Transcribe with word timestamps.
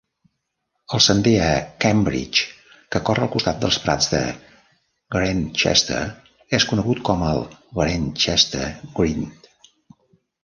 El 0.97 1.01
sender 1.07 1.33
a 1.47 1.49
Cambridge 1.83 2.45
que 2.95 3.01
corre 3.09 3.23
al 3.25 3.29
costat 3.35 3.59
dels 3.65 3.77
prats 3.83 4.07
de 4.13 4.21
Grantchester 5.17 5.99
és 6.59 6.65
conegut 6.71 7.03
com 7.11 7.21
el 7.27 7.43
Grantchester 7.81 8.65
Grind. 9.01 9.51